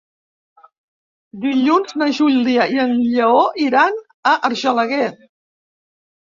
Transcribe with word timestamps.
Dilluns 1.43 1.93
na 2.03 2.09
Júlia 2.21 2.67
i 2.77 2.81
en 2.87 2.97
Lleó 3.03 3.45
iran 3.69 4.03
a 4.33 4.35
Argelaguer. 4.53 5.15